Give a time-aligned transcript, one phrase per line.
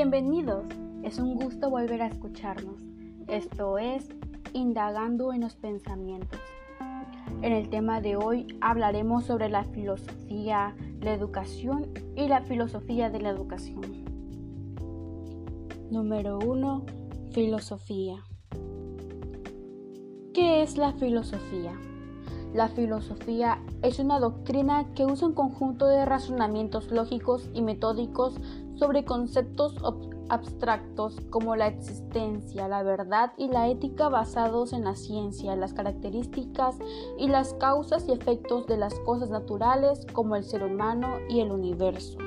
[0.00, 0.64] Bienvenidos,
[1.02, 2.80] es un gusto volver a escucharnos.
[3.26, 4.08] Esto es
[4.52, 6.38] Indagando en los Pensamientos.
[7.42, 13.20] En el tema de hoy hablaremos sobre la filosofía, la educación y la filosofía de
[13.20, 14.04] la educación.
[15.90, 16.86] Número 1.
[17.32, 18.22] Filosofía.
[20.32, 21.72] ¿Qué es la filosofía?
[22.54, 28.34] La filosofía es una doctrina que usa un conjunto de razonamientos lógicos y metódicos
[28.76, 29.74] sobre conceptos
[30.30, 36.76] abstractos como la existencia, la verdad y la ética basados en la ciencia, las características
[37.18, 41.50] y las causas y efectos de las cosas naturales como el ser humano y el
[41.50, 42.18] universo.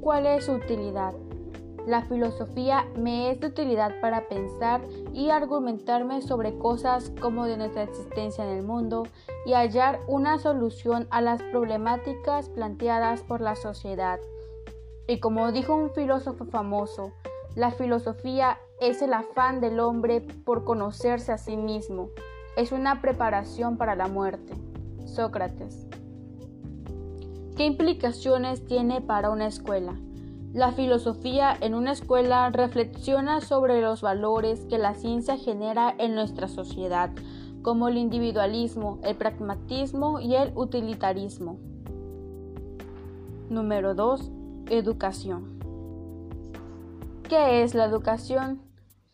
[0.00, 1.14] ¿Cuál es su utilidad?
[1.86, 4.82] La filosofía me es de utilidad para pensar
[5.12, 9.02] y argumentarme sobre cosas como de nuestra existencia en el mundo
[9.44, 14.20] y hallar una solución a las problemáticas planteadas por la sociedad.
[15.08, 17.12] Y como dijo un filósofo famoso,
[17.56, 22.10] la filosofía es el afán del hombre por conocerse a sí mismo,
[22.56, 24.54] es una preparación para la muerte.
[25.04, 25.86] Sócrates.
[27.56, 29.94] ¿Qué implicaciones tiene para una escuela?
[30.54, 36.46] La filosofía en una escuela reflexiona sobre los valores que la ciencia genera en nuestra
[36.46, 37.10] sociedad,
[37.62, 41.56] como el individualismo, el pragmatismo y el utilitarismo.
[43.48, 44.30] Número 2.
[44.68, 45.58] Educación.
[47.30, 48.60] ¿Qué es la educación?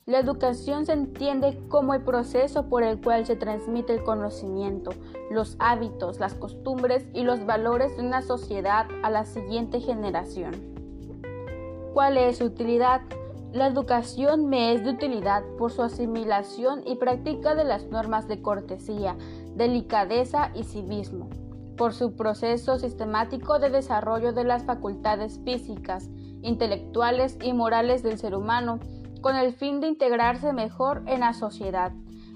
[0.07, 4.91] La educación se entiende como el proceso por el cual se transmite el conocimiento,
[5.31, 10.78] los hábitos, las costumbres y los valores de una sociedad a la siguiente generación.
[11.99, 13.01] ¿Cuál es su utilidad?
[13.53, 18.41] La educación me es de utilidad por su asimilación y práctica de las normas de
[18.41, 19.17] cortesía,
[19.57, 21.29] delicadeza y civismo,
[21.77, 26.09] por su proceso sistemático de desarrollo de las facultades físicas,
[26.43, 28.79] intelectuales y morales del ser humano,
[29.21, 31.91] con el fin de integrarse mejor en la sociedad.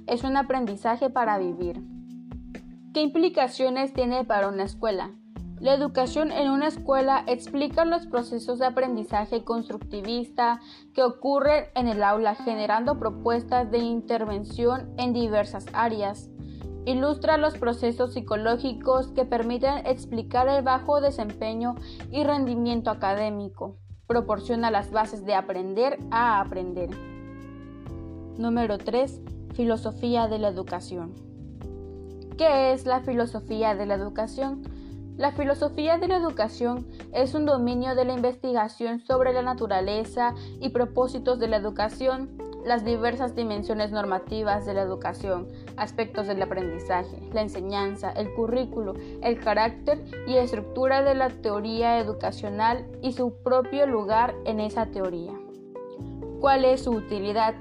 [0.09, 1.81] Es un aprendizaje para vivir.
[2.93, 5.13] ¿Qué implicaciones tiene para una escuela?
[5.63, 10.61] La educación en una escuela explica los procesos de aprendizaje constructivista
[10.93, 16.29] que ocurren en el aula generando propuestas de intervención en diversas áreas.
[16.85, 21.77] Ilustra los procesos psicológicos que permiten explicar el bajo desempeño
[22.11, 23.77] y rendimiento académico.
[24.09, 26.91] Proporciona las bases de aprender a aprender.
[28.37, 29.21] Número 3.
[29.55, 31.15] Filosofía de la educación.
[32.37, 34.82] ¿Qué es la filosofía de la educación?
[35.19, 40.71] La filosofía de la educación es un dominio de la investigación sobre la naturaleza y
[40.71, 42.31] propósitos de la educación,
[42.65, 49.39] las diversas dimensiones normativas de la educación, aspectos del aprendizaje, la enseñanza, el currículo, el
[49.39, 55.33] carácter y estructura de la teoría educacional y su propio lugar en esa teoría.
[56.41, 57.55] ¿Cuál es su utilidad?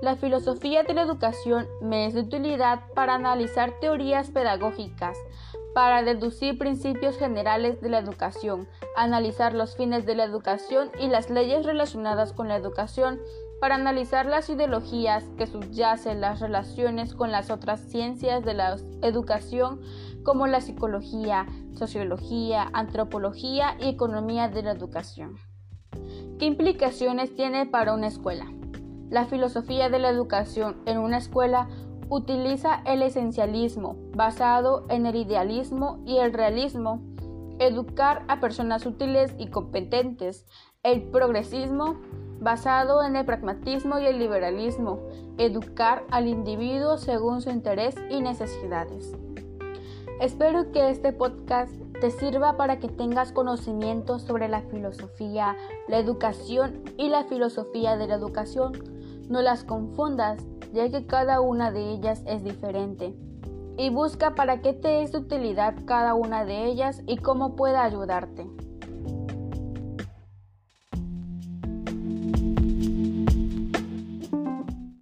[0.00, 5.16] La filosofía de la educación me es de utilidad para analizar teorías pedagógicas,
[5.74, 11.30] para deducir principios generales de la educación, analizar los fines de la educación y las
[11.30, 13.20] leyes relacionadas con la educación,
[13.60, 19.80] para analizar las ideologías que subyacen las relaciones con las otras ciencias de la educación
[20.22, 25.36] como la psicología, sociología, antropología y economía de la educación.
[26.38, 28.46] ¿Qué implicaciones tiene para una escuela?
[29.10, 31.68] La filosofía de la educación en una escuela
[32.14, 37.02] utiliza el esencialismo basado en el idealismo y el realismo,
[37.58, 40.46] educar a personas útiles y competentes,
[40.84, 41.96] el progresismo
[42.38, 45.00] basado en el pragmatismo y el liberalismo,
[45.38, 49.12] educar al individuo según su interés y necesidades.
[50.20, 55.56] Espero que este podcast te sirva para que tengas conocimiento sobre la filosofía,
[55.88, 58.72] la educación y la filosofía de la educación.
[59.28, 60.44] No las confundas
[60.74, 63.14] ya que cada una de ellas es diferente.
[63.78, 67.84] Y busca para qué te es de utilidad cada una de ellas y cómo pueda
[67.84, 68.46] ayudarte.